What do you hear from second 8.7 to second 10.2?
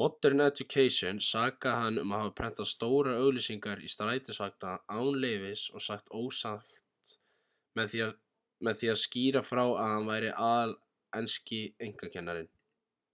því að skýra frá að hann